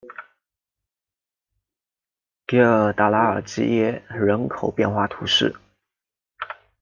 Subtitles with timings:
[2.47, 5.55] 迪尔达拉尔基耶人口变化图示